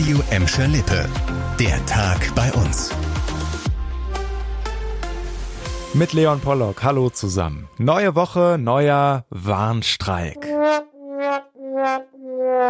[0.00, 1.06] Radio Emscher Lippe.
[1.58, 2.90] Der Tag bei uns.
[5.92, 7.68] Mit Leon Pollock, hallo zusammen.
[7.76, 10.38] Neue Woche, neuer Warnstreik.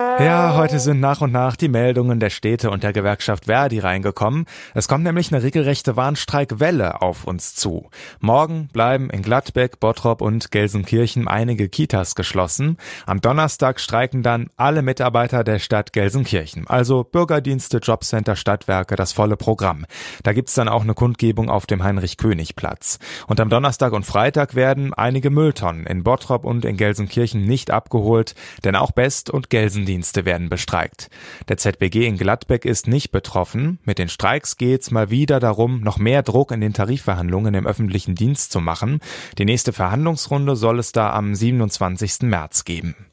[0.00, 4.46] Ja, heute sind nach und nach die Meldungen der Städte und der Gewerkschaft Verdi reingekommen.
[4.74, 7.90] Es kommt nämlich eine regelrechte Warnstreikwelle auf uns zu.
[8.18, 12.78] Morgen bleiben in Gladbeck, Bottrop und Gelsenkirchen einige Kitas geschlossen.
[13.04, 19.36] Am Donnerstag streiken dann alle Mitarbeiter der Stadt Gelsenkirchen, also Bürgerdienste, Jobcenter, Stadtwerke, das volle
[19.36, 19.84] Programm.
[20.22, 22.98] Da gibt's dann auch eine Kundgebung auf dem Heinrich-König-Platz.
[23.26, 28.34] Und am Donnerstag und Freitag werden einige Mülltonnen in Bottrop und in Gelsenkirchen nicht abgeholt,
[28.64, 31.10] denn auch Best- und Gelsendienste Dienste werden bestreikt.
[31.48, 33.80] Der ZBG in Gladbeck ist nicht betroffen.
[33.84, 38.14] Mit den Streiks geht's mal wieder darum, noch mehr Druck in den Tarifverhandlungen im öffentlichen
[38.14, 39.00] Dienst zu machen.
[39.36, 42.22] Die nächste Verhandlungsrunde soll es da am 27.
[42.22, 43.09] März geben.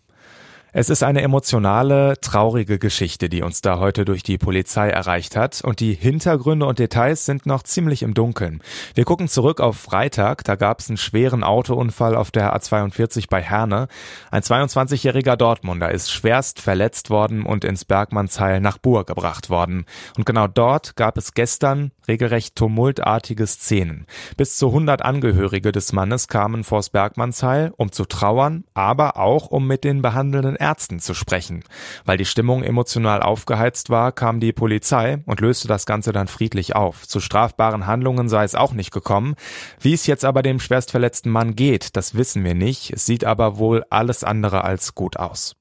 [0.79, 5.61] Es ist eine emotionale, traurige Geschichte, die uns da heute durch die Polizei erreicht hat
[5.63, 8.61] und die Hintergründe und Details sind noch ziemlich im Dunkeln.
[8.93, 13.41] Wir gucken zurück auf Freitag, da gab es einen schweren Autounfall auf der A42 bei
[13.41, 13.87] Herne.
[14.29, 19.87] Ein 22-jähriger Dortmunder ist schwerst verletzt worden und ins Bergmannsheil nach Buhr gebracht worden.
[20.15, 24.05] Und genau dort gab es gestern regelrecht tumultartige Szenen.
[24.37, 29.65] Bis zu 100 Angehörige des Mannes kamen vors Bergmannsheil, um zu trauern, aber auch um
[29.65, 31.63] mit den behandelnden Ärzten zu sprechen.
[32.03, 36.75] Weil die Stimmung emotional aufgeheizt war, kam die Polizei und löste das Ganze dann friedlich
[36.75, 37.07] auf.
[37.07, 39.35] Zu strafbaren Handlungen sei es auch nicht gekommen.
[39.79, 42.91] Wie es jetzt aber dem schwerstverletzten Mann geht, das wissen wir nicht.
[42.91, 45.56] Es sieht aber wohl alles andere als gut aus.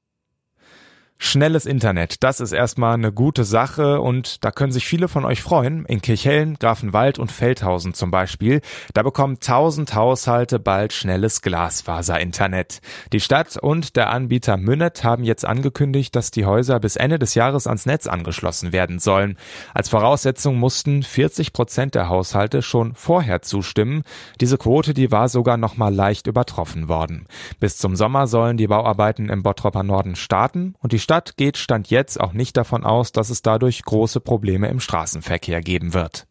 [1.18, 5.40] Schnelles Internet, das ist erstmal eine gute Sache und da können sich viele von euch
[5.40, 5.86] freuen.
[5.86, 8.60] In Kirchhellen, Grafenwald und Feldhausen zum Beispiel,
[8.92, 12.82] da bekommen tausend Haushalte bald schnelles Glasfaser-Internet.
[13.14, 17.34] Die Stadt und der Anbieter Münnet haben jetzt angekündigt, dass die Häuser bis Ende des
[17.34, 19.38] Jahres ans Netz angeschlossen werden sollen.
[19.72, 24.02] Als Voraussetzung mussten 40 Prozent der Haushalte schon vorher zustimmen.
[24.42, 27.26] Diese Quote, die war sogar noch mal leicht übertroffen worden.
[27.58, 31.88] Bis zum Sommer sollen die Bauarbeiten im Bottropper Norden starten und die Stadt geht Stand
[31.88, 36.26] jetzt auch nicht davon aus, dass es dadurch große Probleme im Straßenverkehr geben wird.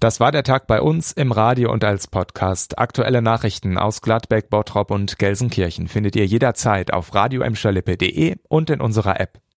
[0.00, 2.80] Das war der Tag bei uns im Radio und als Podcast.
[2.80, 9.20] Aktuelle Nachrichten aus Gladbeck, Bottrop und Gelsenkirchen findet ihr jederzeit auf radioemscherlippe.de und in unserer
[9.20, 9.42] App.